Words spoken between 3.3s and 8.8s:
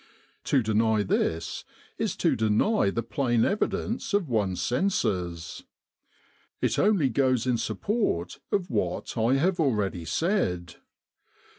evidence of one's senses. It only goes in support of